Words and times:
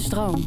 Stroom. 0.00 0.44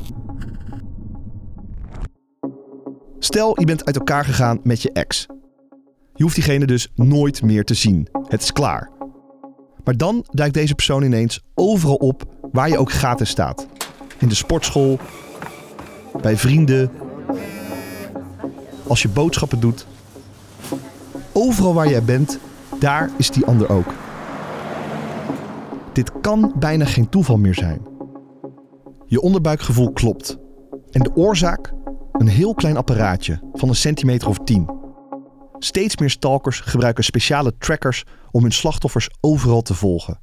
Stel, 3.19 3.59
je 3.59 3.65
bent 3.65 3.85
uit 3.85 3.95
elkaar 3.95 4.25
gegaan 4.25 4.59
met 4.63 4.81
je 4.81 4.91
ex. 4.91 5.25
Je 6.13 6.23
hoeft 6.23 6.35
diegene 6.35 6.65
dus 6.65 6.91
nooit 6.95 7.41
meer 7.41 7.63
te 7.63 7.73
zien. 7.73 8.07
Het 8.27 8.41
is 8.41 8.51
klaar. 8.51 8.89
Maar 9.83 9.97
dan 9.97 10.25
duikt 10.31 10.53
deze 10.53 10.75
persoon 10.75 11.03
ineens 11.03 11.41
overal 11.53 11.95
op 11.95 12.23
waar 12.51 12.69
je 12.69 12.77
ook 12.77 12.91
gratis 12.91 13.29
staat. 13.29 13.67
In 14.17 14.27
de 14.27 14.35
sportschool, 14.35 14.99
bij 16.21 16.37
vrienden, 16.37 16.91
als 18.87 19.01
je 19.01 19.09
boodschappen 19.09 19.59
doet. 19.59 19.85
Overal 21.31 21.73
waar 21.73 21.89
jij 21.89 22.03
bent, 22.03 22.39
daar 22.79 23.09
is 23.17 23.29
die 23.29 23.45
ander 23.45 23.69
ook. 23.69 23.93
Dit 25.93 26.11
kan 26.21 26.53
bijna 26.59 26.85
geen 26.85 27.09
toeval 27.09 27.37
meer 27.37 27.55
zijn. 27.55 27.92
Je 29.13 29.21
onderbuikgevoel 29.21 29.91
klopt. 29.91 30.37
En 30.91 31.01
de 31.01 31.15
oorzaak? 31.15 31.73
Een 32.11 32.27
heel 32.27 32.53
klein 32.53 32.77
apparaatje 32.77 33.39
van 33.53 33.69
een 33.69 33.75
centimeter 33.75 34.27
of 34.27 34.37
tien. 34.43 34.69
Steeds 35.59 35.97
meer 35.97 36.09
stalkers 36.09 36.59
gebruiken 36.59 37.03
speciale 37.03 37.57
trackers 37.57 38.03
om 38.31 38.41
hun 38.41 38.51
slachtoffers 38.51 39.09
overal 39.21 39.61
te 39.61 39.73
volgen. 39.73 40.19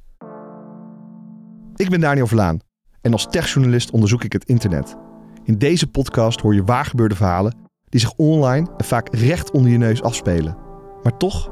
Ik 1.75 1.89
ben 1.89 1.99
Daniel 1.99 2.27
Verlaan 2.27 2.59
en 3.01 3.11
als 3.11 3.27
techjournalist 3.29 3.91
onderzoek 3.91 4.23
ik 4.23 4.33
het 4.33 4.45
internet. 4.45 4.95
In 5.43 5.57
deze 5.57 5.87
podcast 5.87 6.41
hoor 6.41 6.53
je 6.53 6.63
waargebeurde 6.63 7.15
verhalen 7.15 7.55
die 7.89 7.99
zich 7.99 8.13
online 8.13 8.67
en 8.77 8.85
vaak 8.85 9.15
recht 9.15 9.51
onder 9.51 9.71
je 9.71 9.77
neus 9.77 10.01
afspelen, 10.01 10.57
maar 11.03 11.17
toch 11.17 11.49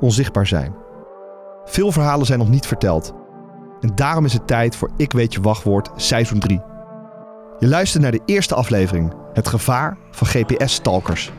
onzichtbaar 0.00 0.46
zijn. 0.46 0.74
Veel 1.64 1.92
verhalen 1.92 2.26
zijn 2.26 2.38
nog 2.38 2.48
niet 2.48 2.66
verteld. 2.66 3.12
En 3.80 3.94
daarom 3.94 4.24
is 4.24 4.32
het 4.32 4.46
tijd 4.46 4.76
voor 4.76 4.90
Ik 4.96 5.12
Weet 5.12 5.32
Je 5.32 5.40
Wachtwoord 5.40 5.90
seizoen 5.96 6.38
3. 6.38 6.71
Je 7.62 7.68
luistert 7.68 8.02
naar 8.02 8.10
de 8.10 8.20
eerste 8.26 8.54
aflevering, 8.54 9.12
het 9.32 9.48
gevaar 9.48 9.96
van 10.10 10.26
GPS-stalkers. 10.26 11.30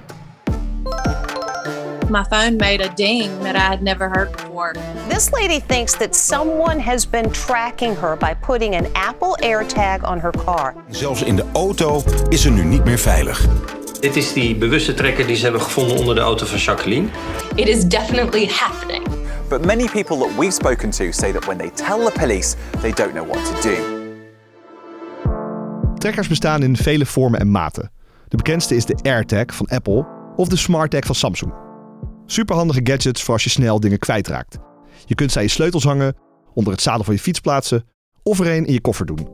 my 2.10 2.24
phone 2.30 2.56
made 2.58 2.84
a 2.84 2.94
ding 2.96 3.30
that 3.42 3.56
I 3.56 3.60
had 3.60 3.82
never 3.82 4.10
heard 4.10 4.32
before. 4.32 4.76
This 5.08 5.32
lady 5.32 5.62
thinks 5.68 5.98
that 5.98 6.16
someone 6.16 6.80
has 6.82 7.10
been 7.10 7.32
tracking 7.32 7.96
her 7.96 8.18
by 8.18 8.34
putting 8.46 8.76
an 8.76 8.86
Apple 8.94 9.38
AirTag 9.42 10.04
on 10.04 10.20
her 10.20 10.32
car. 10.46 10.76
Zelfs 10.90 11.24
in 11.24 11.36
de 11.36 11.44
auto 11.54 12.04
is 12.30 12.42
ze 12.42 12.50
nu 12.50 12.64
niet 12.64 12.84
meer 12.84 13.00
veilig. 13.00 13.48
Dit 14.00 14.16
is 14.16 14.34
die 14.34 14.56
bewuste 14.56 14.94
trekker 14.94 15.28
die 15.28 15.36
ze 15.36 15.44
hebben 15.44 15.62
gevonden 15.62 15.98
onder 15.98 16.16
de 16.16 16.22
auto 16.22 16.46
van 16.46 16.58
Jacqueline. 16.58 17.08
It 17.56 17.68
is 17.68 17.86
definitely 17.86 18.50
happening. 18.52 19.08
But 19.50 19.66
many 19.66 19.86
people 19.86 20.18
that 20.18 20.36
we've 20.38 20.54
spoken 20.54 20.90
to 20.90 21.12
say 21.12 21.32
that 21.32 21.46
when 21.46 21.58
they 21.58 21.70
tell 21.70 22.06
the 22.06 22.12
police, 22.20 22.56
they 22.82 22.92
don't 22.92 23.14
know 23.14 23.28
what 23.28 23.46
to 23.46 23.70
do. 23.70 23.93
Trackers 26.04 26.28
bestaan 26.28 26.64
in 26.64 26.78
vele 26.78 27.06
vormen 27.06 27.40
en 27.40 27.52
maten. 27.52 27.92
De 28.28 28.38
bekendste 28.38 28.76
is 28.76 28.86
de 28.86 29.00
AirTag 29.02 29.56
van 29.56 29.68
Apple 29.68 30.06
of 30.36 30.48
de 30.48 30.56
SmartTag 30.56 31.06
van 31.06 31.16
Samsung. 31.16 31.54
Superhandige 32.26 32.80
gadgets 32.84 33.24
voor 33.24 33.34
als 33.34 33.44
je 33.44 33.50
snel 33.50 33.80
dingen 33.80 34.00
kwijtraakt. 34.00 34.58
Je 35.06 35.16
kunt 35.16 35.32
ze 35.32 35.38
aan 35.38 35.44
je 35.44 35.50
sleutels 35.50 35.84
hangen, 35.84 36.16
onder 36.54 36.74
het 36.74 36.82
zadel 36.82 37.04
van 37.04 37.14
je 37.14 37.20
fiets 37.20 37.40
plaatsen 37.40 37.84
of 38.24 38.40
er 38.40 38.48
een 38.48 38.66
in 38.66 38.74
je 38.74 38.82
koffer 38.82 39.06
doen. 39.06 39.28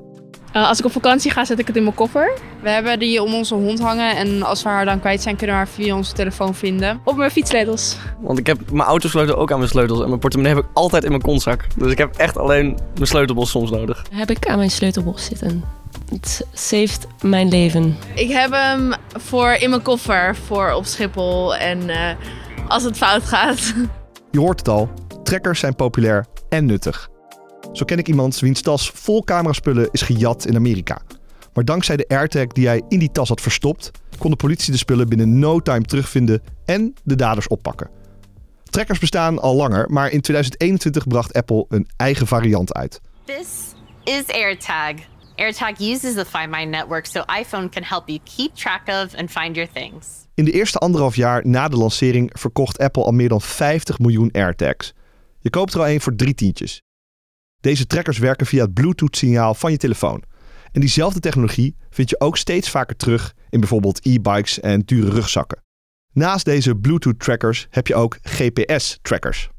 Uh, 0.53 0.67
als 0.67 0.79
ik 0.79 0.85
op 0.85 0.91
vakantie 0.91 1.31
ga, 1.31 1.45
zet 1.45 1.59
ik 1.59 1.67
het 1.67 1.75
in 1.75 1.83
mijn 1.83 1.95
koffer. 1.95 2.37
We 2.61 2.69
hebben 2.69 2.99
die 2.99 3.23
om 3.23 3.33
onze 3.33 3.55
hond 3.55 3.79
hangen 3.79 4.15
en 4.15 4.43
als 4.43 4.63
we 4.63 4.69
haar 4.69 4.85
dan 4.85 4.99
kwijt 4.99 5.21
zijn, 5.21 5.35
kunnen 5.35 5.55
we 5.55 5.61
haar 5.61 5.71
via 5.71 5.95
onze 5.95 6.13
telefoon 6.13 6.55
vinden. 6.55 7.01
Op 7.03 7.17
mijn 7.17 7.31
fietssleutels. 7.31 7.97
Want 8.19 8.37
ik 8.37 8.47
heb 8.47 8.71
mijn 8.71 8.87
autosleutel 8.87 9.35
ook 9.35 9.51
aan 9.51 9.57
mijn 9.57 9.69
sleutels 9.69 10.01
en 10.01 10.07
mijn 10.07 10.19
portemonnee 10.19 10.55
heb 10.55 10.63
ik 10.63 10.69
altijd 10.73 11.03
in 11.03 11.09
mijn 11.09 11.21
kontzak. 11.21 11.67
Dus 11.75 11.91
ik 11.91 11.97
heb 11.97 12.15
echt 12.15 12.37
alleen 12.37 12.77
mijn 12.93 13.07
sleutelbos 13.07 13.49
soms 13.49 13.71
nodig. 13.71 14.05
Heb 14.11 14.29
ik 14.29 14.47
aan 14.47 14.57
mijn 14.57 14.71
sleutelbos 14.71 15.25
zitten. 15.25 15.78
Het 16.09 16.45
saved 16.53 17.07
mijn 17.21 17.47
leven. 17.47 17.95
Ik 18.15 18.29
heb 18.29 18.51
hem 18.51 18.93
voor 19.17 19.51
in 19.51 19.69
mijn 19.69 19.81
koffer 19.81 20.35
voor 20.35 20.71
op 20.71 20.85
Schiphol 20.85 21.55
en 21.55 21.89
uh, 21.89 22.11
als 22.67 22.83
het 22.83 22.97
fout 22.97 23.23
gaat. 23.23 23.73
Je 24.31 24.39
hoort 24.39 24.59
het 24.59 24.67
al, 24.67 24.89
trackers 25.23 25.59
zijn 25.59 25.75
populair 25.75 26.25
en 26.49 26.65
nuttig. 26.65 27.09
Zo 27.71 27.85
ken 27.85 27.97
ik 27.97 28.07
iemand 28.07 28.39
wiens 28.39 28.61
tas 28.61 28.89
vol 28.89 29.23
cameraspullen 29.23 29.89
is 29.91 30.01
gejat 30.01 30.45
in 30.45 30.55
Amerika. 30.55 31.01
Maar 31.53 31.65
dankzij 31.65 31.97
de 31.97 32.07
AirTag 32.07 32.47
die 32.47 32.67
hij 32.67 32.81
in 32.87 32.99
die 32.99 33.11
tas 33.11 33.29
had 33.29 33.41
verstopt, 33.41 33.91
kon 34.17 34.31
de 34.31 34.37
politie 34.37 34.71
de 34.71 34.77
spullen 34.77 35.09
binnen 35.09 35.39
no 35.39 35.59
time 35.59 35.83
terugvinden 35.83 36.41
en 36.65 36.93
de 37.03 37.15
daders 37.15 37.47
oppakken. 37.47 37.89
Trackers 38.63 38.99
bestaan 38.99 39.39
al 39.39 39.55
langer, 39.55 39.89
maar 39.89 40.11
in 40.11 40.21
2021 40.21 41.07
bracht 41.07 41.33
Apple 41.33 41.65
een 41.69 41.87
eigen 41.97 42.27
variant 42.27 42.73
uit. 42.73 43.01
This 43.25 43.47
is 44.03 44.27
AirTag. 44.27 44.93
AirTag 45.39 45.79
uses 45.79 46.13
the 46.13 46.25
Find 46.25 46.51
My 46.51 46.65
network 46.65 47.05
so 47.05 47.19
iPhone 47.19 47.69
can 47.69 47.83
help 47.83 48.09
you 48.09 48.19
keep 48.23 48.55
track 48.55 48.87
of 48.87 49.15
and 49.15 49.31
find 49.31 49.55
your 49.55 49.71
things. 49.73 50.05
In 50.33 50.45
de 50.45 50.51
eerste 50.51 50.77
anderhalf 50.77 51.15
jaar 51.15 51.47
na 51.47 51.67
de 51.67 51.75
lancering 51.75 52.29
verkocht 52.33 52.77
Apple 52.77 53.03
al 53.03 53.11
meer 53.11 53.29
dan 53.29 53.41
50 53.41 53.99
miljoen 53.99 54.31
AirTags. 54.31 54.93
Je 55.39 55.49
koopt 55.49 55.73
er 55.73 55.79
al 55.79 55.85
één 55.85 56.01
voor 56.01 56.15
drie 56.15 56.33
tientjes. 56.33 56.81
Deze 57.61 57.87
trackers 57.87 58.17
werken 58.17 58.45
via 58.45 58.63
het 58.63 58.73
Bluetooth-signaal 58.73 59.53
van 59.53 59.71
je 59.71 59.77
telefoon. 59.77 60.23
En 60.71 60.79
diezelfde 60.79 61.19
technologie 61.19 61.75
vind 61.89 62.09
je 62.09 62.19
ook 62.19 62.37
steeds 62.37 62.69
vaker 62.69 62.95
terug 62.95 63.35
in 63.49 63.59
bijvoorbeeld 63.59 64.05
e-bikes 64.05 64.59
en 64.59 64.79
dure 64.79 65.11
rugzakken. 65.11 65.63
Naast 66.13 66.45
deze 66.45 66.75
Bluetooth-trackers 66.75 67.67
heb 67.69 67.87
je 67.87 67.95
ook 67.95 68.17
GPS-trackers. 68.21 69.49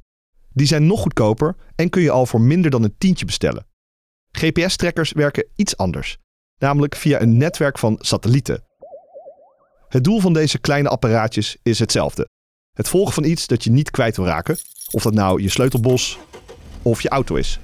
Die 0.53 0.67
zijn 0.67 0.87
nog 0.87 1.01
goedkoper 1.01 1.57
en 1.75 1.89
kun 1.89 2.03
je 2.03 2.11
al 2.11 2.27
voor 2.27 2.41
minder 2.41 2.71
dan 2.71 2.83
een 2.83 2.95
tientje 2.99 3.25
bestellen. 3.25 3.69
GPS-trackers 4.31 5.13
werken 5.13 5.49
iets 5.57 5.77
anders, 5.77 6.17
namelijk 6.59 6.95
via 6.95 7.21
een 7.21 7.37
netwerk 7.37 7.79
van 7.79 7.97
satellieten. 8.01 8.65
Het 9.89 10.05
doel 10.05 10.21
van 10.21 10.33
deze 10.33 10.59
kleine 10.59 10.89
apparaatjes 10.89 11.57
is 11.63 11.79
hetzelfde: 11.79 12.29
het 12.73 12.89
volgen 12.89 13.15
van 13.15 13.25
iets 13.25 13.47
dat 13.47 13.65
je 13.65 13.71
niet 13.71 13.91
kwijt 13.91 14.17
wil 14.17 14.27
raken, 14.27 14.57
of 14.91 15.03
dat 15.03 15.15
nou 15.15 15.43
je 15.43 15.49
sleutelbos 15.49 16.19
of 16.83 17.01
je 17.01 17.09
auto 17.09 17.35
is. 17.35 17.61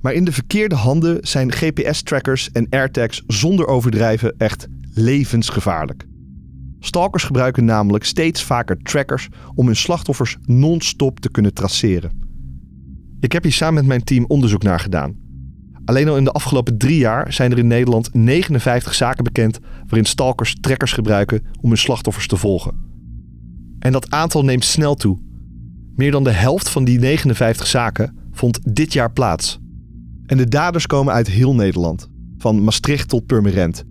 Maar 0.00 0.12
in 0.12 0.24
de 0.24 0.32
verkeerde 0.32 0.74
handen 0.74 1.26
zijn 1.26 1.52
GPS-trackers 1.52 2.50
en 2.52 2.66
AirTags 2.70 3.22
zonder 3.26 3.66
overdrijven 3.66 4.34
echt 4.36 4.66
levensgevaarlijk. 4.94 6.06
Stalkers 6.80 7.24
gebruiken 7.24 7.64
namelijk 7.64 8.04
steeds 8.04 8.42
vaker 8.42 8.76
trackers 8.82 9.28
om 9.54 9.66
hun 9.66 9.76
slachtoffers 9.76 10.36
non-stop 10.42 11.20
te 11.20 11.30
kunnen 11.30 11.54
traceren. 11.54 12.27
Ik 13.20 13.32
heb 13.32 13.42
hier 13.42 13.52
samen 13.52 13.74
met 13.74 13.86
mijn 13.86 14.04
team 14.04 14.24
onderzoek 14.28 14.62
naar 14.62 14.80
gedaan. 14.80 15.16
Alleen 15.84 16.08
al 16.08 16.16
in 16.16 16.24
de 16.24 16.32
afgelopen 16.32 16.78
drie 16.78 16.98
jaar 16.98 17.32
zijn 17.32 17.52
er 17.52 17.58
in 17.58 17.66
Nederland 17.66 18.14
59 18.14 18.94
zaken 18.94 19.24
bekend 19.24 19.58
waarin 19.86 20.04
stalkers 20.04 20.56
trackers 20.60 20.92
gebruiken 20.92 21.42
om 21.60 21.68
hun 21.68 21.78
slachtoffers 21.78 22.26
te 22.26 22.36
volgen. 22.36 22.74
En 23.78 23.92
dat 23.92 24.10
aantal 24.10 24.44
neemt 24.44 24.64
snel 24.64 24.94
toe. 24.94 25.18
Meer 25.94 26.10
dan 26.10 26.24
de 26.24 26.30
helft 26.30 26.68
van 26.68 26.84
die 26.84 26.98
59 26.98 27.66
zaken 27.66 28.16
vond 28.32 28.74
dit 28.74 28.92
jaar 28.92 29.12
plaats. 29.12 29.58
En 30.26 30.36
de 30.36 30.48
daders 30.48 30.86
komen 30.86 31.12
uit 31.12 31.26
heel 31.26 31.54
Nederland, 31.54 32.10
van 32.38 32.64
Maastricht 32.64 33.08
tot 33.08 33.26
Purmerend. 33.26 33.84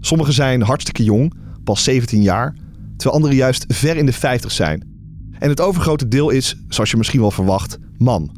Sommigen 0.00 0.34
zijn 0.34 0.62
hartstikke 0.62 1.04
jong, 1.04 1.34
pas 1.64 1.84
17 1.84 2.22
jaar, 2.22 2.56
terwijl 2.96 3.14
anderen 3.14 3.36
juist 3.36 3.64
ver 3.68 3.96
in 3.96 4.06
de 4.06 4.12
50 4.12 4.52
zijn. 4.52 4.92
En 5.38 5.48
het 5.48 5.60
overgrote 5.60 6.08
deel 6.08 6.30
is, 6.30 6.56
zoals 6.68 6.90
je 6.90 6.96
misschien 6.96 7.20
wel 7.20 7.30
verwacht, 7.30 7.78
man. 7.98 8.30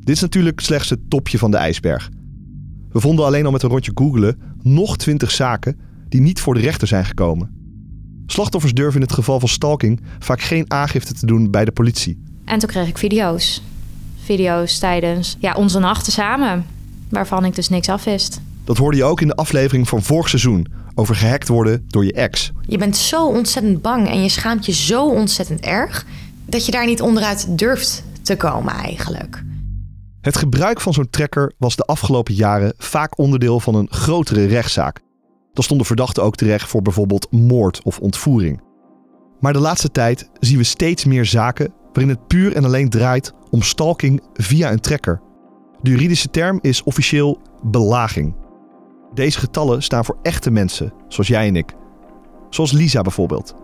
Dit 0.00 0.16
is 0.16 0.22
natuurlijk 0.22 0.60
slechts 0.60 0.90
het 0.90 1.10
topje 1.10 1.38
van 1.38 1.50
de 1.50 1.56
ijsberg. 1.56 2.10
We 2.88 3.00
vonden 3.00 3.24
alleen 3.24 3.44
al 3.44 3.52
met 3.52 3.62
een 3.62 3.70
rondje 3.70 3.92
googelen 3.94 4.40
nog 4.62 4.96
20 4.96 5.30
zaken 5.30 5.78
die 6.08 6.20
niet 6.20 6.40
voor 6.40 6.54
de 6.54 6.60
rechter 6.60 6.88
zijn 6.88 7.04
gekomen. 7.04 7.56
Slachtoffers 8.26 8.72
durven 8.72 9.00
in 9.00 9.06
het 9.06 9.14
geval 9.14 9.40
van 9.40 9.48
stalking 9.48 10.00
vaak 10.18 10.40
geen 10.40 10.70
aangifte 10.70 11.14
te 11.14 11.26
doen 11.26 11.50
bij 11.50 11.64
de 11.64 11.72
politie. 11.72 12.22
En 12.44 12.58
toen 12.58 12.68
kreeg 12.68 12.88
ik 12.88 12.98
video's. 12.98 13.62
Video's 14.24 14.78
tijdens 14.78 15.36
ja, 15.38 15.54
onze 15.54 15.78
nachten 15.78 16.12
samen, 16.12 16.66
waarvan 17.08 17.44
ik 17.44 17.54
dus 17.54 17.68
niks 17.68 17.88
afwist. 17.88 18.40
Dat 18.64 18.76
hoorde 18.76 18.96
je 18.96 19.04
ook 19.04 19.20
in 19.20 19.28
de 19.28 19.34
aflevering 19.34 19.88
van 19.88 20.02
vorig 20.02 20.28
seizoen 20.28 20.66
over 20.94 21.14
gehackt 21.14 21.48
worden 21.48 21.84
door 21.86 22.04
je 22.04 22.12
ex. 22.12 22.52
Je 22.66 22.78
bent 22.78 22.96
zo 22.96 23.26
ontzettend 23.26 23.82
bang 23.82 24.08
en 24.08 24.22
je 24.22 24.28
schaamt 24.28 24.66
je 24.66 24.72
zo 24.72 25.08
ontzettend 25.08 25.60
erg 25.60 26.06
dat 26.46 26.66
je 26.66 26.72
daar 26.72 26.86
niet 26.86 27.02
onderuit 27.02 27.58
durft 27.58 28.04
te 28.28 28.36
komen 28.36 28.74
eigenlijk. 28.74 29.44
Het 30.20 30.36
gebruik 30.36 30.80
van 30.80 30.92
zo'n 30.92 31.10
tracker 31.10 31.52
was 31.58 31.76
de 31.76 31.82
afgelopen 31.82 32.34
jaren 32.34 32.72
vaak 32.76 33.18
onderdeel 33.18 33.60
van 33.60 33.74
een 33.74 33.90
grotere 33.90 34.46
rechtszaak. 34.46 35.00
Dan 35.52 35.64
stonden 35.64 35.86
verdachten 35.86 36.22
ook 36.22 36.36
terecht 36.36 36.68
voor 36.68 36.82
bijvoorbeeld 36.82 37.32
moord 37.32 37.82
of 37.82 37.98
ontvoering. 37.98 38.60
Maar 39.40 39.52
de 39.52 39.58
laatste 39.58 39.90
tijd 39.90 40.30
zien 40.40 40.56
we 40.58 40.64
steeds 40.64 41.04
meer 41.04 41.24
zaken 41.24 41.72
waarin 41.92 42.08
het 42.08 42.26
puur 42.26 42.56
en 42.56 42.64
alleen 42.64 42.88
draait 42.88 43.32
om 43.50 43.62
stalking 43.62 44.22
via 44.34 44.72
een 44.72 44.80
tracker. 44.80 45.20
De 45.80 45.90
juridische 45.90 46.30
term 46.30 46.58
is 46.62 46.82
officieel 46.82 47.40
belaging. 47.62 48.34
Deze 49.14 49.38
getallen 49.38 49.82
staan 49.82 50.04
voor 50.04 50.18
echte 50.22 50.50
mensen, 50.50 50.92
zoals 51.08 51.28
jij 51.28 51.46
en 51.46 51.56
ik. 51.56 51.74
Zoals 52.50 52.72
Lisa 52.72 53.02
bijvoorbeeld. 53.02 53.54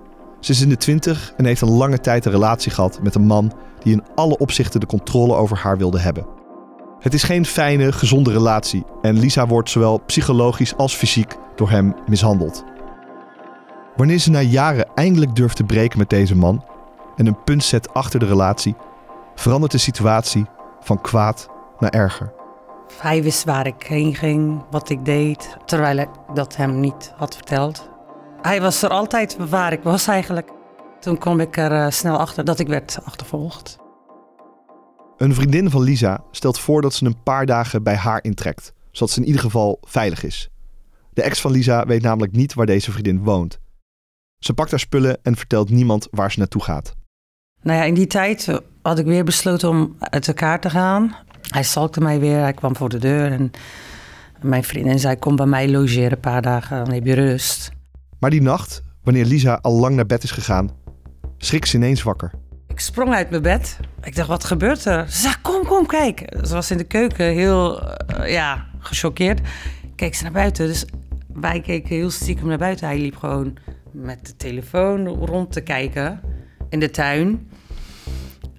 Ze 0.45 0.53
is 0.53 0.61
in 0.61 0.69
de 0.69 0.77
twintig 0.77 1.33
en 1.37 1.45
heeft 1.45 1.61
een 1.61 1.71
lange 1.71 2.01
tijd 2.01 2.25
een 2.25 2.33
relatie 2.33 2.73
gehad 2.73 3.03
met 3.03 3.15
een 3.15 3.27
man 3.27 3.53
die 3.83 3.93
in 3.93 4.05
alle 4.15 4.39
opzichten 4.39 4.81
de 4.81 4.87
controle 4.87 5.35
over 5.35 5.59
haar 5.59 5.79
wilde 5.79 5.99
hebben. 5.99 6.27
Het 6.99 7.15
is 7.15 7.23
geen 7.23 7.47
fijne, 7.47 7.93
gezonde 7.93 8.33
relatie 8.33 8.85
en 9.03 9.19
Lisa 9.19 9.47
wordt 9.47 9.71
zowel 9.71 9.99
psychologisch 9.99 10.77
als 10.77 10.95
fysiek 10.95 11.37
door 11.57 11.71
hem 11.71 11.95
mishandeld. 12.07 12.65
Wanneer 13.97 14.19
ze 14.19 14.31
na 14.31 14.41
jaren 14.41 14.87
eindelijk 14.95 15.37
durft 15.37 15.57
te 15.57 15.65
breken 15.65 15.99
met 15.99 16.11
deze 16.11 16.37
man 16.37 16.65
en 17.17 17.27
een 17.27 17.43
punt 17.45 17.65
zet 17.65 17.95
achter 17.95 18.21
de 18.21 18.27
relatie, 18.27 18.77
verandert 19.35 19.73
de 19.73 19.79
situatie 19.79 20.47
van 20.81 21.01
kwaad 21.01 21.49
naar 21.79 21.91
erger. 21.91 22.33
Hij 23.01 23.23
wist 23.23 23.45
waar 23.45 23.67
ik 23.67 23.83
heen 23.83 24.15
ging, 24.15 24.65
wat 24.71 24.89
ik 24.91 25.05
deed, 25.05 25.57
terwijl 25.65 25.97
ik 25.97 26.09
dat 26.35 26.57
hem 26.57 26.81
niet 26.81 27.13
had 27.17 27.35
verteld. 27.35 27.93
Hij 28.45 28.61
was 28.61 28.83
er 28.83 28.89
altijd 28.89 29.37
waar 29.49 29.73
ik 29.73 29.83
was 29.83 30.07
eigenlijk. 30.07 30.51
Toen 31.01 31.19
kwam 31.19 31.41
ik 31.41 31.57
er 31.57 31.73
uh, 31.73 31.91
snel 31.91 32.19
achter 32.19 32.45
dat 32.45 32.59
ik 32.59 32.67
werd 32.67 32.99
achtervolgd. 33.05 33.79
Een 35.17 35.35
vriendin 35.35 35.71
van 35.71 35.83
Lisa 35.83 36.25
stelt 36.31 36.59
voor 36.59 36.83
dat 36.83 36.95
ze 36.95 37.05
een 37.05 37.23
paar 37.23 37.47
dagen 37.47 37.83
bij 37.83 37.95
haar 37.95 38.23
intrekt, 38.23 38.73
zodat 38.91 39.11
ze 39.11 39.21
in 39.21 39.27
ieder 39.27 39.41
geval 39.41 39.79
veilig 39.83 40.25
is. 40.25 40.51
De 41.13 41.23
ex 41.23 41.41
van 41.41 41.51
Lisa 41.51 41.87
weet 41.87 42.03
namelijk 42.03 42.33
niet 42.33 42.55
waar 42.55 42.67
deze 42.67 42.93
vriendin 42.93 43.23
woont. 43.23 43.59
Ze 44.39 44.55
pakt 44.55 44.71
haar 44.71 44.81
spullen 44.81 45.19
en 45.23 45.37
vertelt 45.37 45.71
niemand 45.71 46.09
waar 46.11 46.33
ze 46.33 46.39
naartoe 46.39 46.63
gaat. 46.63 46.95
Nou 47.63 47.79
ja, 47.79 47.85
in 47.85 47.95
die 47.95 48.07
tijd 48.07 48.61
had 48.83 48.99
ik 48.99 49.07
weer 49.07 49.25
besloten 49.25 49.69
om 49.69 49.97
uit 49.99 50.29
elkaar 50.29 50.61
te 50.61 50.71
gaan. 50.71 51.17
Hij 51.49 51.63
stalkte 51.63 52.01
mij 52.01 52.21
weer, 52.21 52.41
hij 52.41 52.53
kwam 52.53 52.77
voor 52.77 52.89
de 52.89 52.99
deur 52.99 53.33
en 53.33 53.51
mijn 54.43 54.65
vriendin 54.65 54.99
zei: 54.99 55.17
Kom 55.17 55.37
bij 55.37 55.47
mij 55.47 55.71
logeren 55.71 56.13
een 56.13 56.21
paar 56.21 56.43
dagen, 56.43 56.85
dan 56.85 56.95
heb 56.95 57.07
je 57.07 57.15
rust. 57.15 57.73
Maar 58.25 58.33
die 58.33 58.43
nacht, 58.43 58.83
wanneer 59.03 59.25
Lisa 59.25 59.59
al 59.63 59.73
lang 59.73 59.97
naar 59.97 60.07
bed 60.07 60.23
is 60.23 60.31
gegaan, 60.31 60.71
schrikt 61.39 61.69
ze 61.69 61.77
ineens 61.77 62.03
wakker. 62.03 62.33
Ik 62.67 62.81
sprong 62.81 63.15
uit 63.15 63.31
mijn 63.31 63.43
bed. 63.43 63.79
Ik 64.03 64.17
dacht, 64.17 64.29
wat 64.29 64.45
gebeurt 64.45 64.85
er? 64.85 65.11
Ze 65.11 65.21
zei, 65.21 65.35
kom, 65.43 65.67
kom, 65.67 65.87
kijk. 65.87 66.37
Ze 66.43 66.55
was 66.55 66.71
in 66.71 66.77
de 66.77 66.85
keuken 66.85 67.27
heel, 67.27 67.83
uh, 67.83 68.31
ja, 68.31 68.67
gechoqueerd. 68.79 69.41
Keek 69.95 70.15
ze 70.15 70.23
naar 70.23 70.33
buiten. 70.33 70.67
Dus 70.67 70.85
wij 71.33 71.61
keken 71.61 71.97
heel 71.97 72.11
stiekem 72.11 72.47
naar 72.47 72.59
buiten. 72.59 72.87
Hij 72.87 72.99
liep 72.99 73.17
gewoon 73.17 73.57
met 73.93 74.27
de 74.27 74.37
telefoon 74.37 75.07
rond 75.07 75.53
te 75.53 75.61
kijken 75.61 76.21
in 76.69 76.81
de 76.81 76.91
tuin. 76.91 77.49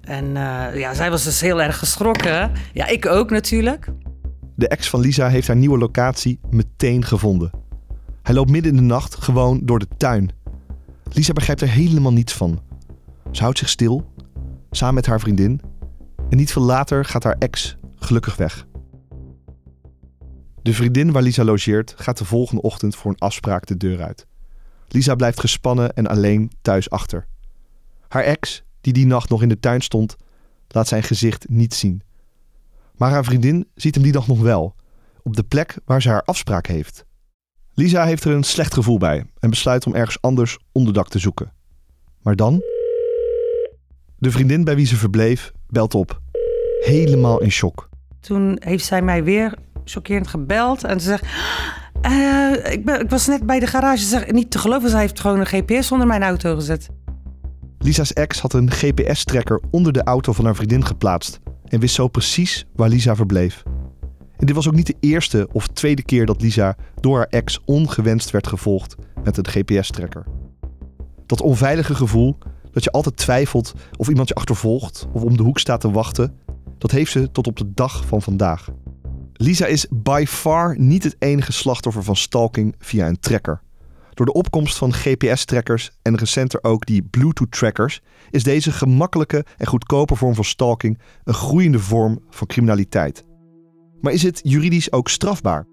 En 0.00 0.24
uh, 0.24 0.66
ja, 0.74 0.94
zij 0.94 1.10
was 1.10 1.24
dus 1.24 1.40
heel 1.40 1.62
erg 1.62 1.78
geschrokken. 1.78 2.52
Ja, 2.72 2.86
ik 2.86 3.06
ook 3.06 3.30
natuurlijk. 3.30 3.88
De 4.54 4.68
ex 4.68 4.88
van 4.88 5.00
Lisa 5.00 5.28
heeft 5.28 5.46
haar 5.46 5.56
nieuwe 5.56 5.78
locatie 5.78 6.40
meteen 6.50 7.04
gevonden. 7.04 7.64
Hij 8.26 8.34
loopt 8.34 8.50
midden 8.50 8.70
in 8.70 8.76
de 8.76 8.82
nacht 8.82 9.14
gewoon 9.14 9.60
door 9.62 9.78
de 9.78 9.88
tuin. 9.96 10.30
Lisa 11.12 11.32
begrijpt 11.32 11.60
er 11.60 11.68
helemaal 11.68 12.12
niets 12.12 12.32
van. 12.32 12.60
Ze 13.30 13.42
houdt 13.42 13.58
zich 13.58 13.68
stil, 13.68 14.12
samen 14.70 14.94
met 14.94 15.06
haar 15.06 15.20
vriendin. 15.20 15.60
En 16.30 16.36
niet 16.36 16.52
veel 16.52 16.62
later 16.62 17.04
gaat 17.04 17.22
haar 17.22 17.36
ex 17.38 17.76
gelukkig 17.96 18.36
weg. 18.36 18.66
De 20.62 20.72
vriendin 20.74 21.12
waar 21.12 21.22
Lisa 21.22 21.44
logeert 21.44 21.94
gaat 21.96 22.18
de 22.18 22.24
volgende 22.24 22.62
ochtend 22.62 22.96
voor 22.96 23.10
een 23.10 23.18
afspraak 23.18 23.66
de 23.66 23.76
deur 23.76 24.02
uit. 24.02 24.26
Lisa 24.88 25.14
blijft 25.14 25.40
gespannen 25.40 25.94
en 25.94 26.06
alleen 26.06 26.50
thuis 26.62 26.90
achter. 26.90 27.26
Haar 28.08 28.24
ex, 28.24 28.62
die 28.80 28.92
die 28.92 29.06
nacht 29.06 29.28
nog 29.28 29.42
in 29.42 29.48
de 29.48 29.60
tuin 29.60 29.80
stond, 29.80 30.16
laat 30.68 30.88
zijn 30.88 31.02
gezicht 31.02 31.48
niet 31.48 31.74
zien. 31.74 32.02
Maar 32.96 33.10
haar 33.10 33.24
vriendin 33.24 33.68
ziet 33.74 33.94
hem 33.94 34.04
die 34.04 34.12
dag 34.12 34.26
nog 34.26 34.40
wel, 34.40 34.74
op 35.22 35.36
de 35.36 35.44
plek 35.44 35.78
waar 35.84 36.02
ze 36.02 36.08
haar 36.08 36.22
afspraak 36.22 36.66
heeft. 36.66 37.05
Lisa 37.78 38.04
heeft 38.04 38.24
er 38.24 38.32
een 38.32 38.44
slecht 38.44 38.74
gevoel 38.74 38.98
bij 38.98 39.24
en 39.38 39.50
besluit 39.50 39.86
om 39.86 39.94
ergens 39.94 40.18
anders 40.20 40.58
onderdak 40.72 41.08
te 41.08 41.18
zoeken. 41.18 41.52
Maar 42.22 42.36
dan. 42.36 42.62
De 44.18 44.30
vriendin 44.30 44.64
bij 44.64 44.76
wie 44.76 44.86
ze 44.86 44.96
verbleef 44.96 45.52
belt 45.68 45.94
op, 45.94 46.20
helemaal 46.80 47.40
in 47.40 47.50
shock. 47.50 47.88
Toen 48.20 48.56
heeft 48.60 48.84
zij 48.84 49.02
mij 49.02 49.24
weer 49.24 49.54
chockerend 49.84 50.26
gebeld 50.26 50.84
en 50.84 51.00
ze 51.00 51.06
zegt: 51.06 51.24
uh, 52.06 52.72
ik, 52.72 52.84
ben, 52.84 53.00
ik, 53.00 53.10
was 53.10 53.26
net 53.26 53.46
bij 53.46 53.58
de 53.58 53.66
garage. 53.66 54.02
Ze 54.02 54.08
zegt 54.08 54.32
niet 54.32 54.50
te 54.50 54.58
geloven, 54.58 54.90
zij 54.90 55.00
heeft 55.00 55.20
gewoon 55.20 55.40
een 55.40 55.46
GPS 55.46 55.92
onder 55.92 56.06
mijn 56.06 56.22
auto 56.22 56.54
gezet. 56.54 56.88
Lisa's 57.78 58.12
ex 58.12 58.40
had 58.40 58.52
een 58.52 58.70
GPS-tracker 58.70 59.60
onder 59.70 59.92
de 59.92 60.02
auto 60.02 60.32
van 60.32 60.44
haar 60.44 60.56
vriendin 60.56 60.84
geplaatst 60.84 61.40
en 61.64 61.80
wist 61.80 61.94
zo 61.94 62.08
precies 62.08 62.66
waar 62.74 62.88
Lisa 62.88 63.16
verbleef. 63.16 63.62
En 64.38 64.46
dit 64.46 64.54
was 64.54 64.68
ook 64.68 64.74
niet 64.74 64.86
de 64.86 64.96
eerste 65.00 65.48
of 65.52 65.66
tweede 65.66 66.02
keer 66.02 66.26
dat 66.26 66.40
Lisa 66.40 66.76
door 67.00 67.16
haar 67.16 67.26
ex 67.26 67.60
ongewenst 67.64 68.30
werd 68.30 68.46
gevolgd 68.46 68.94
met 69.24 69.36
een 69.36 69.48
GPS-tracker. 69.48 70.26
Dat 71.26 71.40
onveilige 71.40 71.94
gevoel 71.94 72.38
dat 72.72 72.84
je 72.84 72.90
altijd 72.90 73.16
twijfelt 73.16 73.72
of 73.96 74.08
iemand 74.08 74.28
je 74.28 74.34
achtervolgt 74.34 75.06
of 75.12 75.22
om 75.22 75.36
de 75.36 75.42
hoek 75.42 75.58
staat 75.58 75.80
te 75.80 75.90
wachten, 75.90 76.34
dat 76.78 76.90
heeft 76.90 77.12
ze 77.12 77.30
tot 77.30 77.46
op 77.46 77.56
de 77.56 77.72
dag 77.74 78.06
van 78.06 78.22
vandaag. 78.22 78.68
Lisa 79.32 79.66
is 79.66 79.86
by 79.90 80.24
far 80.28 80.78
niet 80.78 81.04
het 81.04 81.16
enige 81.18 81.52
slachtoffer 81.52 82.02
van 82.02 82.16
stalking 82.16 82.74
via 82.78 83.08
een 83.08 83.20
tracker. 83.20 83.62
Door 84.14 84.26
de 84.26 84.32
opkomst 84.32 84.76
van 84.76 84.92
GPS-trackers 84.92 85.90
en 86.02 86.16
recenter 86.16 86.64
ook 86.64 86.86
die 86.86 87.02
Bluetooth-trackers 87.02 88.00
is 88.30 88.42
deze 88.42 88.72
gemakkelijke 88.72 89.44
en 89.56 89.66
goedkope 89.66 90.14
vorm 90.14 90.34
van 90.34 90.44
stalking 90.44 90.98
een 91.24 91.34
groeiende 91.34 91.78
vorm 91.78 92.20
van 92.30 92.46
criminaliteit. 92.46 93.24
Maar 94.00 94.12
is 94.12 94.22
het 94.22 94.40
juridisch 94.42 94.92
ook 94.92 95.08
strafbaar? 95.08 95.66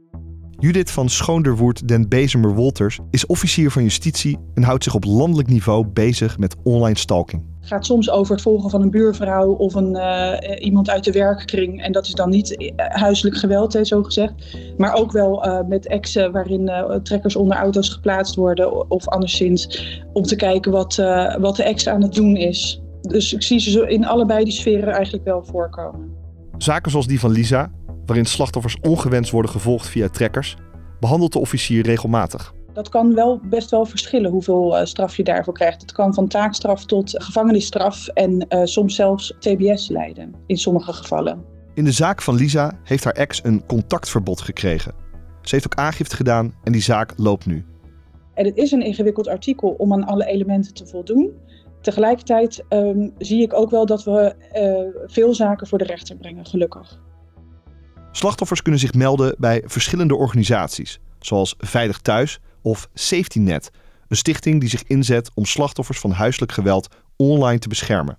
Judith 0.60 0.92
van 0.92 1.10
Schoonderwoerd 1.10 1.88
den 1.88 2.10
Bezemer 2.10 2.54
Wolters 2.56 3.00
is 3.10 3.26
officier 3.26 3.72
van 3.72 3.84
justitie 3.84 4.38
en 4.54 4.64
houdt 4.64 4.84
zich 4.84 4.96
op 4.96 5.04
landelijk 5.04 5.48
niveau 5.48 5.86
bezig 5.86 6.38
met 6.38 6.56
online 6.64 6.98
stalking. 6.98 7.44
Het 7.60 7.68
gaat 7.68 7.86
soms 7.86 8.10
over 8.10 8.34
het 8.34 8.42
volgen 8.44 8.70
van 8.70 8.82
een 8.82 8.90
buurvrouw 8.90 9.52
of 9.52 9.76
een, 9.76 9.96
uh, 9.96 10.66
iemand 10.66 10.90
uit 10.90 11.04
de 11.04 11.12
werkkring. 11.12 11.82
En 11.82 11.92
dat 11.92 12.06
is 12.06 12.14
dan 12.14 12.30
niet 12.30 12.58
eh, 12.58 12.86
huiselijk 12.88 13.38
geweld, 13.38 13.74
hè, 13.74 13.84
zo 13.84 14.04
gezegd. 14.04 14.34
Maar 14.78 14.94
ook 14.94 15.12
wel 15.12 15.46
uh, 15.46 15.60
met 15.68 15.88
exen 15.88 16.32
waarin 16.32 16.62
uh, 16.62 16.96
trekkers 16.96 17.36
onder 17.36 17.58
auto's 17.58 17.90
geplaatst 17.90 18.36
worden. 18.36 18.90
Of 18.92 19.08
anderszins 19.08 19.88
om 20.14 20.24
te 20.24 20.36
kijken 20.36 20.72
wat, 20.72 20.96
wat 21.40 21.56
de 21.56 21.64
ex 21.64 21.88
aan 21.88 22.02
het 22.02 22.14
doen 22.14 22.36
is. 22.36 22.82
Dus 23.02 23.34
ik 23.34 23.42
zie 23.42 23.60
ze 23.60 23.88
in 23.88 24.06
allebei 24.06 24.44
die 24.44 24.54
sferen 24.54 24.94
eigenlijk 24.94 25.24
wel 25.24 25.44
voorkomen. 25.44 26.12
Zaken 26.58 26.92
zoals 26.92 27.08
die 27.08 27.20
van 27.20 27.32
Lisa, 27.32 27.72
waarin 28.06 28.26
slachtoffers 28.26 28.78
ongewenst 28.82 29.32
worden 29.32 29.52
gevolgd 29.52 29.88
via 29.88 30.10
trekkers, 30.10 30.56
behandelt 31.00 31.34
de 31.34 31.40
officier 31.40 31.84
regelmatig. 31.84 32.54
Dat 32.74 32.90
kan 32.90 33.14
wel 33.14 33.40
best 33.44 33.70
wel 33.70 33.86
verschillen 33.86 34.32
hoeveel 34.32 34.80
uh, 34.80 34.86
straf 34.86 35.18
je 35.18 35.24
daarvoor 35.24 35.54
krijgt. 35.54 35.82
Het 35.82 35.92
kan 35.92 36.14
van 36.14 36.28
taakstraf 36.28 36.86
tot 36.86 37.24
gevangenisstraf 37.24 38.08
en 38.08 38.46
uh, 38.50 38.62
soms 38.64 38.96
zelfs 38.96 39.34
TBS 39.40 39.88
leiden 39.88 40.36
in 40.46 40.58
sommige 40.58 40.94
gevallen. 40.94 41.46
In 41.74 41.84
de 41.84 41.92
zaak 41.92 42.22
van 42.22 42.36
Lisa 42.36 42.80
heeft 42.84 43.04
haar 43.04 43.14
ex 43.14 43.44
een 43.44 43.66
contactverbod 43.66 44.42
gekregen. 44.42 44.94
Ze 45.42 45.56
heeft 45.56 45.66
ook 45.66 45.76
aangifte 45.76 46.16
gedaan 46.16 46.54
en 46.64 46.72
die 46.72 46.82
zaak 46.82 47.14
loopt 47.18 47.46
nu. 47.46 47.66
En 48.34 48.46
het 48.46 48.58
is 48.58 48.72
een 48.72 48.82
ingewikkeld 48.82 49.28
artikel 49.28 49.70
om 49.70 49.94
aan 49.94 50.04
alle 50.04 50.26
elementen 50.26 50.74
te 50.74 50.86
voldoen. 50.86 51.32
Tegelijkertijd 51.82 52.64
um, 52.70 53.14
zie 53.18 53.42
ik 53.42 53.54
ook 53.54 53.70
wel 53.70 53.86
dat 53.86 54.04
we 54.04 54.36
uh, 54.56 55.12
veel 55.12 55.34
zaken 55.34 55.68
voor 55.68 55.78
de 55.78 55.84
rechter 55.84 56.16
brengen, 56.16 56.46
gelukkig. 56.46 57.00
Slachtoffers 58.16 58.62
kunnen 58.62 58.80
zich 58.80 58.94
melden 58.94 59.36
bij 59.38 59.64
verschillende 59.66 60.16
organisaties, 60.16 61.00
zoals 61.20 61.56
Veilig 61.58 61.98
Thuis 61.98 62.40
of 62.62 62.88
SafetyNet, 62.94 63.72
een 64.08 64.18
stichting 64.18 64.60
die 64.60 64.70
zich 64.70 64.84
inzet 64.84 65.32
om 65.34 65.46
slachtoffers 65.46 66.00
van 66.00 66.12
huiselijk 66.12 66.52
geweld 66.52 66.88
online 67.16 67.60
te 67.60 67.68
beschermen. 67.68 68.18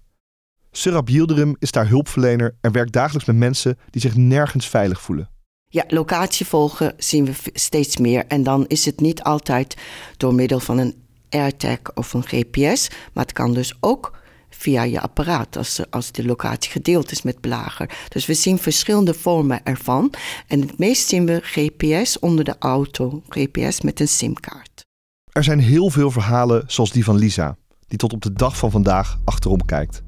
Surab 0.71 1.09
Yildirim 1.09 1.57
is 1.59 1.71
daar 1.71 1.89
hulpverlener 1.89 2.57
en 2.61 2.73
werkt 2.73 2.93
dagelijks 2.93 3.27
met 3.27 3.37
mensen 3.37 3.79
die 3.91 4.01
zich 4.01 4.17
nergens 4.17 4.69
veilig 4.69 5.01
voelen. 5.01 5.29
Ja, 5.69 5.85
locatie 5.89 6.47
volgen 6.47 6.95
zien 6.97 7.25
we 7.25 7.33
steeds 7.53 7.97
meer. 7.97 8.25
En 8.27 8.43
dan 8.43 8.67
is 8.67 8.85
het 8.85 9.01
niet 9.01 9.23
altijd 9.23 9.77
door 10.17 10.35
middel 10.35 10.61
van 10.61 10.79
een 10.79 10.95
AirTag 11.29 11.79
of 11.95 12.13
een 12.13 12.25
GPS, 12.27 12.91
maar 13.13 13.25
het 13.25 13.33
kan 13.33 13.55
dus 13.55 13.75
ook 13.81 14.13
via 14.59 14.83
je 14.83 15.01
apparaat 15.01 15.57
als, 15.57 15.81
als 15.91 16.13
de 16.13 16.25
locatie 16.25 16.71
gedeeld 16.71 17.11
is 17.11 17.23
met 17.23 17.41
belager. 17.41 17.91
Dus 18.09 18.27
we 18.27 18.35
zien 18.35 18.59
verschillende 18.59 19.15
vormen 19.15 19.65
ervan. 19.65 20.13
En 20.47 20.61
het 20.61 20.79
meest 20.79 21.09
zien 21.09 21.27
we 21.27 21.41
GPS 21.43 22.19
onder 22.19 22.45
de 22.45 22.57
auto, 22.59 23.23
GPS 23.29 23.81
met 23.81 24.01
een 24.01 24.09
simkaart. 24.09 24.85
Er 25.33 25.45
zijn 25.45 25.59
heel 25.59 25.91
veel 25.91 26.11
verhalen 26.11 26.65
zoals 26.67 26.91
die 26.91 27.05
van 27.05 27.17
Lisa, 27.17 27.57
die 27.87 27.99
tot 27.99 28.13
op 28.13 28.23
de 28.23 28.33
dag 28.33 28.57
van 28.57 28.71
vandaag 28.71 29.19
achterom 29.25 29.65
kijkt. 29.65 30.03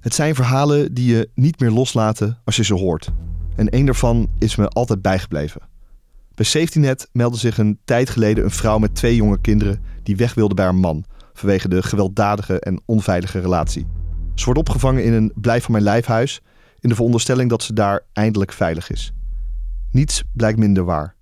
Het 0.00 0.14
zijn 0.14 0.34
verhalen 0.34 0.94
die 0.94 1.14
je 1.14 1.30
niet 1.34 1.60
meer 1.60 1.70
loslaten 1.70 2.40
als 2.44 2.56
je 2.56 2.64
ze 2.64 2.74
hoort. 2.74 3.08
En 3.56 3.68
één 3.68 3.86
daarvan 3.86 4.28
is 4.38 4.56
me 4.56 4.68
altijd 4.68 5.02
bijgebleven. 5.02 5.60
Bij 6.34 6.44
SafetyNet 6.44 7.08
meldde 7.12 7.38
zich 7.38 7.58
een 7.58 7.78
tijd 7.84 8.10
geleden 8.10 8.44
een 8.44 8.50
vrouw 8.50 8.78
met 8.78 8.94
twee 8.94 9.16
jonge 9.16 9.40
kinderen 9.40 9.82
die 10.02 10.16
weg 10.16 10.34
wilde 10.34 10.54
bij 10.54 10.64
haar 10.64 10.74
man 10.74 11.04
vanwege 11.38 11.68
de 11.68 11.82
gewelddadige 11.82 12.60
en 12.60 12.82
onveilige 12.84 13.40
relatie. 13.40 13.86
Ze 14.34 14.44
wordt 14.44 14.60
opgevangen 14.60 15.04
in 15.04 15.12
een 15.12 15.32
blijf 15.34 15.62
van 15.62 15.72
mijn 15.72 15.84
lijfhuis 15.84 16.40
in 16.80 16.88
de 16.88 16.94
veronderstelling 16.94 17.50
dat 17.50 17.62
ze 17.62 17.72
daar 17.72 18.04
eindelijk 18.12 18.52
veilig 18.52 18.90
is. 18.90 19.12
Niets 19.90 20.22
blijkt 20.32 20.58
minder 20.58 20.84
waar. 20.84 21.16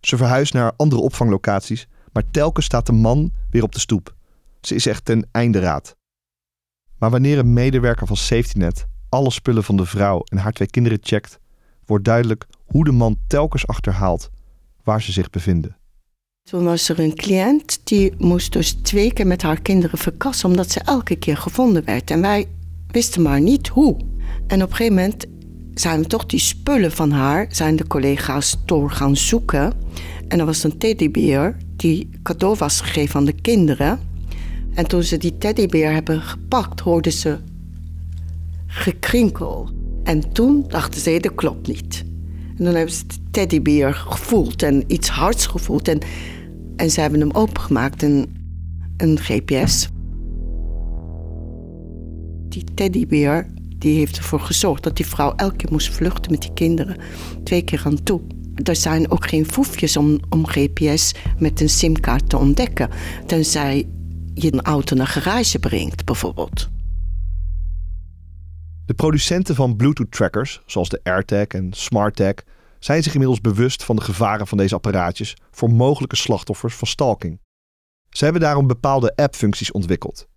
Ze 0.00 0.16
verhuist 0.16 0.52
naar 0.52 0.72
andere 0.76 1.02
opvanglocaties, 1.02 1.88
maar 2.12 2.30
telkens 2.30 2.66
staat 2.66 2.86
de 2.86 2.92
man 2.92 3.32
weer 3.50 3.62
op 3.62 3.72
de 3.72 3.80
stoep. 3.80 4.14
Ze 4.60 4.74
is 4.74 4.86
echt 4.86 5.04
ten 5.04 5.28
einde 5.32 5.58
raad. 5.58 5.96
Maar 6.98 7.10
wanneer 7.10 7.38
een 7.38 7.52
medewerker 7.52 8.06
van 8.06 8.16
SafetyNet 8.16 8.86
alle 9.08 9.30
spullen 9.30 9.64
van 9.64 9.76
de 9.76 9.86
vrouw 9.86 10.22
en 10.24 10.38
haar 10.38 10.52
twee 10.52 10.70
kinderen 10.70 10.98
checkt, 11.02 11.38
wordt 11.84 12.04
duidelijk 12.04 12.46
hoe 12.64 12.84
de 12.84 12.92
man 12.92 13.18
telkens 13.26 13.66
achterhaalt 13.66 14.30
waar 14.82 15.02
ze 15.02 15.12
zich 15.12 15.30
bevinden. 15.30 15.76
Toen 16.50 16.64
was 16.64 16.88
er 16.88 17.00
een 17.00 17.14
cliënt 17.14 17.80
die 17.84 18.12
moest 18.18 18.52
dus 18.52 18.72
twee 18.72 19.12
keer 19.12 19.26
met 19.26 19.42
haar 19.42 19.60
kinderen 19.60 19.98
verkassen 19.98 20.48
omdat 20.48 20.70
ze 20.70 20.80
elke 20.80 21.16
keer 21.16 21.36
gevonden 21.36 21.84
werd. 21.84 22.10
En 22.10 22.20
wij 22.20 22.46
wisten 22.90 23.22
maar 23.22 23.40
niet 23.40 23.68
hoe. 23.68 23.96
En 24.46 24.62
op 24.62 24.70
een 24.70 24.76
gegeven 24.76 24.94
moment 24.94 25.26
zijn 25.74 26.00
we 26.00 26.06
toch 26.06 26.26
die 26.26 26.40
spullen 26.40 26.92
van 26.92 27.10
haar, 27.10 27.46
zijn 27.50 27.76
de 27.76 27.86
collega's 27.86 28.56
door 28.64 28.90
gaan 28.90 29.16
zoeken. 29.16 29.72
En 30.28 30.38
er 30.38 30.46
was 30.46 30.64
een 30.64 30.78
teddybeer 30.78 31.56
die 31.76 32.08
cadeau 32.22 32.56
was 32.58 32.80
gegeven 32.80 33.16
aan 33.16 33.24
de 33.24 33.40
kinderen. 33.40 34.00
En 34.74 34.86
toen 34.86 35.02
ze 35.02 35.16
die 35.16 35.38
teddybeer 35.38 35.92
hebben 35.92 36.20
gepakt, 36.20 36.80
hoorden 36.80 37.12
ze 37.12 37.38
gekrinkel. 38.66 39.68
En 40.02 40.32
toen 40.32 40.64
dachten 40.68 41.00
ze, 41.00 41.20
dat 41.20 41.34
klopt 41.34 41.66
niet. 41.66 42.04
En 42.58 42.64
dan 42.64 42.74
hebben 42.74 42.94
ze 42.94 43.06
de 43.06 43.16
teddybeer 43.30 43.94
gevoeld 43.94 44.62
en 44.62 44.84
iets 44.86 45.08
hards 45.08 45.46
gevoeld. 45.46 45.88
En, 45.88 45.98
en 46.76 46.90
ze 46.90 47.00
hebben 47.00 47.20
hem 47.20 47.30
opengemaakt, 47.30 48.02
een, 48.02 48.36
een 48.96 49.18
GPS. 49.18 49.88
Die 52.48 52.64
teddybeer 52.74 53.46
die 53.78 53.98
heeft 53.98 54.16
ervoor 54.16 54.40
gezorgd 54.40 54.82
dat 54.82 54.96
die 54.96 55.06
vrouw 55.06 55.32
elke 55.34 55.56
keer 55.56 55.70
moest 55.72 55.94
vluchten 55.94 56.30
met 56.30 56.40
die 56.40 56.52
kinderen. 56.52 56.96
Twee 57.44 57.62
keer 57.62 57.82
aan 57.84 58.02
toe. 58.02 58.20
Er 58.62 58.76
zijn 58.76 59.10
ook 59.10 59.28
geen 59.28 59.46
foefjes 59.46 59.96
om, 59.96 60.20
om 60.28 60.46
GPS 60.46 61.14
met 61.38 61.60
een 61.60 61.68
simkaart 61.68 62.28
te 62.28 62.36
ontdekken. 62.36 62.90
Tenzij 63.26 63.88
je 64.34 64.52
een 64.52 64.62
auto 64.62 64.96
naar 64.96 65.06
garage 65.06 65.58
brengt, 65.58 66.04
bijvoorbeeld. 66.04 66.68
De 68.86 68.94
producenten 68.94 69.54
van 69.54 69.76
Bluetooth-trackers, 69.76 70.62
zoals 70.66 70.88
de 70.88 71.00
AirTag 71.02 71.46
en 71.46 71.72
SmartTag, 71.72 72.34
zijn 72.86 73.02
zich 73.02 73.12
inmiddels 73.12 73.40
bewust 73.40 73.84
van 73.84 73.96
de 73.96 74.02
gevaren 74.02 74.46
van 74.46 74.58
deze 74.58 74.74
apparaatjes 74.74 75.36
voor 75.50 75.70
mogelijke 75.70 76.16
slachtoffers 76.16 76.74
van 76.74 76.88
stalking. 76.88 77.40
Ze 78.10 78.24
hebben 78.24 78.42
daarom 78.42 78.66
bepaalde 78.66 79.12
app-functies 79.14 79.72
ontwikkeld. 79.72 80.28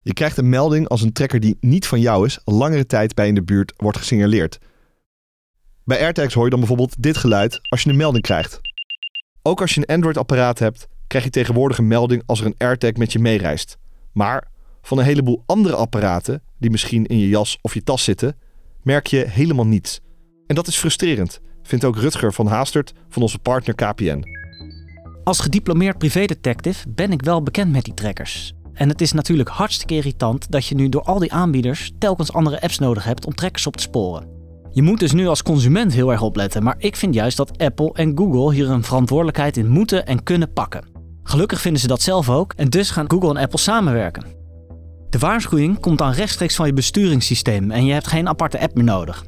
Je 0.00 0.12
krijgt 0.12 0.36
een 0.36 0.48
melding 0.48 0.88
als 0.88 1.02
een 1.02 1.12
tracker 1.12 1.40
die 1.40 1.56
niet 1.60 1.86
van 1.86 2.00
jou 2.00 2.26
is, 2.26 2.40
langere 2.44 2.86
tijd 2.86 3.14
bij 3.14 3.28
in 3.28 3.34
de 3.34 3.42
buurt 3.42 3.72
wordt 3.76 3.98
gesignaleerd. 3.98 4.58
Bij 5.84 6.00
AirTags 6.00 6.34
hoor 6.34 6.44
je 6.44 6.50
dan 6.50 6.58
bijvoorbeeld 6.58 7.02
dit 7.02 7.16
geluid 7.16 7.58
als 7.62 7.82
je 7.82 7.90
een 7.90 7.96
melding 7.96 8.24
krijgt. 8.24 8.60
Ook 9.42 9.60
als 9.60 9.74
je 9.74 9.80
een 9.80 9.94
Android-apparaat 9.94 10.58
hebt, 10.58 10.88
krijg 11.06 11.24
je 11.24 11.30
tegenwoordig 11.30 11.78
een 11.78 11.86
melding 11.86 12.22
als 12.26 12.40
er 12.40 12.46
een 12.46 12.58
AirTag 12.58 12.92
met 12.92 13.12
je 13.12 13.18
meereist. 13.18 13.78
Maar 14.12 14.50
van 14.82 14.98
een 14.98 15.04
heleboel 15.04 15.42
andere 15.46 15.76
apparaten, 15.76 16.42
die 16.58 16.70
misschien 16.70 17.06
in 17.06 17.18
je 17.18 17.28
jas 17.28 17.58
of 17.60 17.74
je 17.74 17.82
tas 17.82 18.04
zitten, 18.04 18.36
merk 18.82 19.06
je 19.06 19.28
helemaal 19.28 19.66
niets. 19.66 20.00
En 20.46 20.54
dat 20.54 20.66
is 20.66 20.76
frustrerend, 20.76 21.40
vindt 21.62 21.84
ook 21.84 21.96
Rutger 21.96 22.32
van 22.32 22.46
Haastert 22.46 22.92
van 23.08 23.22
onze 23.22 23.38
partner 23.38 23.74
KPN. 23.74 24.24
Als 25.24 25.40
gediplomeerd 25.40 25.98
privédetective 25.98 26.88
ben 26.88 27.12
ik 27.12 27.22
wel 27.22 27.42
bekend 27.42 27.72
met 27.72 27.84
die 27.84 27.94
trackers. 27.94 28.52
En 28.72 28.88
het 28.88 29.00
is 29.00 29.12
natuurlijk 29.12 29.48
hartstikke 29.48 29.94
irritant 29.94 30.50
dat 30.50 30.66
je 30.66 30.74
nu 30.74 30.88
door 30.88 31.02
al 31.02 31.18
die 31.18 31.32
aanbieders 31.32 31.92
telkens 31.98 32.32
andere 32.32 32.60
apps 32.60 32.78
nodig 32.78 33.04
hebt 33.04 33.26
om 33.26 33.34
trackers 33.34 33.66
op 33.66 33.76
te 33.76 33.82
sporen. 33.82 34.28
Je 34.70 34.82
moet 34.82 35.00
dus 35.00 35.12
nu 35.12 35.26
als 35.26 35.42
consument 35.42 35.92
heel 35.92 36.10
erg 36.10 36.22
opletten, 36.22 36.62
maar 36.62 36.74
ik 36.78 36.96
vind 36.96 37.14
juist 37.14 37.36
dat 37.36 37.58
Apple 37.58 37.90
en 37.92 38.18
Google 38.18 38.54
hier 38.54 38.70
een 38.70 38.84
verantwoordelijkheid 38.84 39.56
in 39.56 39.68
moeten 39.68 40.06
en 40.06 40.22
kunnen 40.22 40.52
pakken. 40.52 40.84
Gelukkig 41.22 41.60
vinden 41.60 41.80
ze 41.80 41.86
dat 41.86 42.02
zelf 42.02 42.30
ook 42.30 42.52
en 42.56 42.68
dus 42.68 42.90
gaan 42.90 43.10
Google 43.10 43.28
en 43.28 43.42
Apple 43.42 43.58
samenwerken. 43.58 44.24
De 45.10 45.18
waarschuwing 45.18 45.80
komt 45.80 45.98
dan 45.98 46.12
rechtstreeks 46.12 46.54
van 46.54 46.66
je 46.66 46.72
besturingssysteem 46.72 47.70
en 47.70 47.84
je 47.84 47.92
hebt 47.92 48.06
geen 48.06 48.28
aparte 48.28 48.60
app 48.60 48.74
meer 48.74 48.84
nodig. 48.84 49.24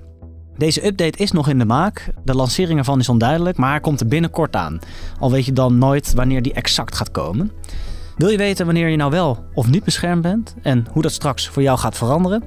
Deze 0.57 0.87
update 0.87 1.19
is 1.19 1.33
nog 1.33 1.49
in 1.49 1.59
de 1.59 1.65
maak. 1.65 2.13
De 2.25 2.35
lancering 2.35 2.79
ervan 2.79 3.01
is 3.01 3.09
onduidelijk, 3.09 3.57
maar 3.57 3.81
komt 3.81 4.01
er 4.01 4.07
binnenkort 4.07 4.57
aan. 4.57 4.79
Al 5.19 5.31
weet 5.31 5.45
je 5.45 5.53
dan 5.53 5.79
nooit 5.79 6.15
wanneer 6.15 6.43
die 6.43 6.53
exact 6.53 6.97
gaat 6.97 7.11
komen. 7.11 7.53
Wil 8.17 8.29
je 8.29 8.37
weten 8.37 8.65
wanneer 8.65 8.89
je 8.89 8.97
nou 8.97 9.11
wel 9.11 9.45
of 9.55 9.69
niet 9.69 9.85
beschermd 9.85 10.23
bent 10.23 10.55
en 10.63 10.87
hoe 10.91 11.03
dat 11.03 11.13
straks 11.13 11.49
voor 11.49 11.63
jou 11.63 11.79
gaat 11.79 11.97
veranderen? 11.97 12.43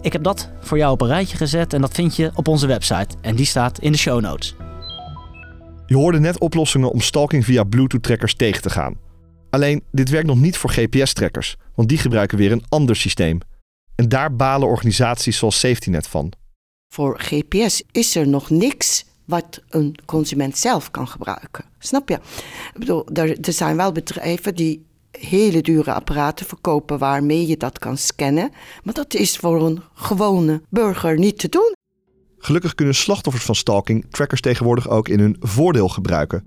Ik 0.00 0.12
heb 0.12 0.22
dat 0.22 0.50
voor 0.60 0.78
jou 0.78 0.92
op 0.92 1.00
een 1.00 1.06
rijtje 1.08 1.36
gezet 1.36 1.72
en 1.72 1.80
dat 1.80 1.94
vind 1.94 2.16
je 2.16 2.30
op 2.34 2.48
onze 2.48 2.66
website. 2.66 3.16
En 3.20 3.36
die 3.36 3.46
staat 3.46 3.78
in 3.78 3.92
de 3.92 3.98
show 3.98 4.20
notes. 4.20 4.56
Je 5.86 5.96
hoorde 5.96 6.20
net 6.20 6.38
oplossingen 6.38 6.90
om 6.90 7.00
stalking 7.00 7.44
via 7.44 7.64
Bluetooth-trackers 7.64 8.34
tegen 8.34 8.62
te 8.62 8.70
gaan. 8.70 8.96
Alleen, 9.50 9.82
dit 9.90 10.10
werkt 10.10 10.26
nog 10.26 10.40
niet 10.40 10.56
voor 10.56 10.70
GPS-trackers, 10.70 11.56
want 11.74 11.88
die 11.88 11.98
gebruiken 11.98 12.38
weer 12.38 12.52
een 12.52 12.64
ander 12.68 12.96
systeem. 12.96 13.38
En 13.94 14.08
daar 14.08 14.36
balen 14.36 14.68
organisaties 14.68 15.38
zoals 15.38 15.58
SafetyNet 15.58 16.06
van. 16.06 16.32
Voor 16.92 17.20
GPS 17.20 17.82
is 17.92 18.16
er 18.16 18.28
nog 18.28 18.50
niks 18.50 19.04
wat 19.24 19.62
een 19.68 19.94
consument 20.04 20.58
zelf 20.58 20.90
kan 20.90 21.08
gebruiken. 21.08 21.64
Snap 21.78 22.08
je? 22.08 22.14
Ik 22.74 22.78
bedoel, 22.78 23.06
er, 23.12 23.40
er 23.40 23.52
zijn 23.52 23.76
wel 23.76 23.92
bedrijven 23.92 24.54
die 24.54 24.84
hele 25.10 25.60
dure 25.60 25.92
apparaten 25.92 26.46
verkopen 26.46 26.98
waarmee 26.98 27.46
je 27.46 27.56
dat 27.56 27.78
kan 27.78 27.96
scannen. 27.96 28.50
Maar 28.82 28.94
dat 28.94 29.14
is 29.14 29.36
voor 29.36 29.66
een 29.66 29.82
gewone 29.94 30.62
burger 30.68 31.18
niet 31.18 31.38
te 31.38 31.48
doen. 31.48 31.74
Gelukkig 32.38 32.74
kunnen 32.74 32.94
slachtoffers 32.94 33.44
van 33.44 33.54
stalking 33.54 34.06
trackers 34.10 34.40
tegenwoordig 34.40 34.88
ook 34.88 35.08
in 35.08 35.20
hun 35.20 35.36
voordeel 35.40 35.88
gebruiken. 35.88 36.44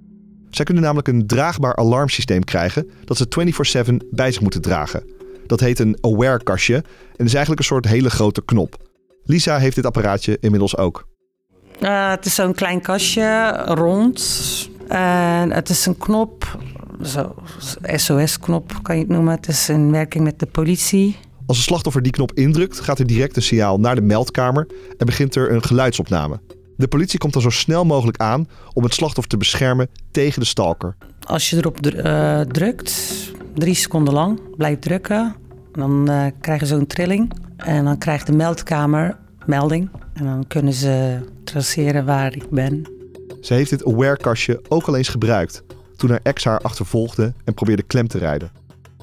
Zij 0.49 0.65
kunnen 0.65 0.83
namelijk 0.83 1.07
een 1.07 1.27
draagbaar 1.27 1.75
alarmsysteem 1.75 2.43
krijgen 2.43 2.89
dat 3.05 3.17
ze 3.17 3.27
24/7 3.29 4.07
bij 4.11 4.31
zich 4.31 4.41
moeten 4.41 4.61
dragen. 4.61 5.03
Dat 5.47 5.59
heet 5.59 5.79
een 5.79 5.97
aware 6.01 6.43
kastje 6.43 6.83
en 7.15 7.25
is 7.25 7.33
eigenlijk 7.33 7.59
een 7.59 7.67
soort 7.67 7.87
hele 7.87 8.09
grote 8.09 8.41
knop. 8.45 8.84
Lisa 9.25 9.57
heeft 9.57 9.75
dit 9.75 9.85
apparaatje 9.85 10.37
inmiddels 10.39 10.77
ook. 10.77 11.07
Uh, 11.79 12.09
het 12.09 12.25
is 12.25 12.35
zo'n 12.35 12.53
klein 12.53 12.81
kastje, 12.81 13.61
rond. 13.65 14.69
En 14.87 15.51
het 15.51 15.69
is 15.69 15.85
een 15.85 15.97
knop, 15.97 16.57
SOS-knop 17.81 18.79
kan 18.81 18.95
je 18.95 19.01
het 19.01 19.11
noemen. 19.11 19.35
Het 19.35 19.47
is 19.47 19.69
in 19.69 19.91
werking 19.91 20.23
met 20.23 20.39
de 20.39 20.45
politie. 20.45 21.15
Als 21.45 21.57
een 21.57 21.63
slachtoffer 21.63 22.01
die 22.01 22.11
knop 22.11 22.31
indrukt, 22.33 22.79
gaat 22.79 22.99
er 22.99 23.07
direct 23.07 23.35
een 23.35 23.41
signaal 23.41 23.79
naar 23.79 23.95
de 23.95 24.01
meldkamer 24.01 24.67
en 24.97 25.05
begint 25.05 25.35
er 25.35 25.51
een 25.51 25.63
geluidsopname. 25.63 26.39
De 26.77 26.87
politie 26.87 27.19
komt 27.19 27.33
dan 27.33 27.41
zo 27.41 27.49
snel 27.49 27.85
mogelijk 27.85 28.17
aan 28.17 28.47
om 28.73 28.83
het 28.83 28.93
slachtoffer 28.93 29.31
te 29.31 29.37
beschermen 29.37 29.89
tegen 30.11 30.39
de 30.39 30.45
stalker. 30.45 30.95
Als 31.19 31.49
je 31.49 31.57
erop 31.57 31.85
uh, 31.85 32.39
drukt, 32.39 33.31
drie 33.53 33.75
seconden 33.75 34.13
lang, 34.13 34.39
blijft 34.57 34.81
drukken, 34.81 35.35
dan 35.71 36.11
uh, 36.11 36.25
krijgen 36.41 36.67
ze 36.67 36.75
zo'n 36.75 36.87
trilling. 36.87 37.31
En 37.57 37.85
dan 37.85 37.97
krijgt 37.97 38.27
de 38.27 38.35
meldkamer 38.35 39.17
melding. 39.45 39.89
En 40.13 40.25
dan 40.25 40.47
kunnen 40.47 40.73
ze 40.73 41.19
traceren 41.43 42.05
waar 42.05 42.35
ik 42.35 42.49
ben. 42.49 42.83
Ze 43.41 43.53
heeft 43.53 43.69
dit 43.69 43.85
aware-kastje 43.85 44.61
ook 44.67 44.87
al 44.87 44.95
eens 44.95 45.09
gebruikt. 45.09 45.63
Toen 45.95 46.09
haar 46.09 46.19
ex 46.23 46.43
haar 46.43 46.59
achtervolgde 46.59 47.33
en 47.43 47.53
probeerde 47.53 47.83
klem 47.83 48.07
te 48.07 48.17
rijden. 48.17 48.51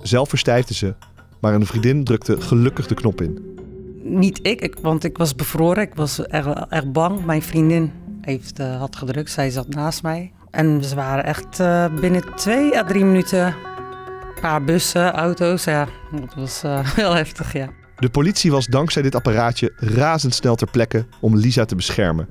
Zelf 0.02 0.28
verstijfde 0.28 0.74
ze, 0.74 0.94
maar 1.40 1.54
een 1.54 1.66
vriendin 1.66 2.04
drukte 2.04 2.40
gelukkig 2.40 2.86
de 2.86 2.94
knop 2.94 3.20
in. 3.20 3.56
Niet 4.02 4.38
ik, 4.42 4.60
ik 4.60 4.76
want 4.80 5.04
ik 5.04 5.18
was 5.18 5.34
bevroren. 5.34 5.82
Ik 5.82 5.94
was 5.94 6.22
erg, 6.22 6.46
erg 6.68 6.90
bang. 6.90 7.24
Mijn 7.24 7.42
vriendin 7.42 7.92
heeft, 8.20 8.60
uh, 8.60 8.78
had 8.78 8.96
gedrukt. 8.96 9.30
Zij 9.30 9.50
zat 9.50 9.68
naast 9.68 10.02
mij. 10.02 10.32
En 10.50 10.84
ze 10.84 10.94
waren 10.94 11.24
echt 11.24 11.60
uh, 11.60 11.86
binnen 12.00 12.22
twee 12.34 12.78
à 12.78 12.84
drie 12.84 13.04
minuten. 13.04 13.46
Een 13.46 14.40
paar 14.40 14.64
bussen, 14.64 15.12
auto's. 15.12 15.64
Ja, 15.64 15.88
dat 16.20 16.34
was 16.34 16.64
uh, 16.64 16.78
heel 16.96 17.14
heftig, 17.14 17.52
ja. 17.52 17.68
De 18.02 18.10
politie 18.10 18.50
was 18.50 18.66
dankzij 18.66 19.02
dit 19.02 19.14
apparaatje 19.14 19.72
razendsnel 19.76 20.54
ter 20.54 20.70
plekke 20.70 21.06
om 21.20 21.36
Lisa 21.36 21.64
te 21.64 21.74
beschermen. 21.74 22.28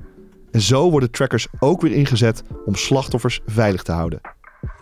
En 0.50 0.60
zo 0.60 0.90
worden 0.90 1.10
trackers 1.10 1.46
ook 1.58 1.80
weer 1.80 1.92
ingezet 1.92 2.42
om 2.64 2.74
slachtoffers 2.74 3.40
veilig 3.46 3.82
te 3.82 3.92
houden. 3.92 4.20